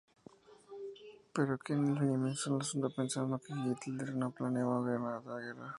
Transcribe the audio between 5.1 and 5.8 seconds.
tal guerra.